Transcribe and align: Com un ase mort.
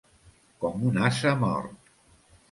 Com 0.63 0.85
un 0.91 0.97
ase 1.09 1.33
mort. 1.43 1.93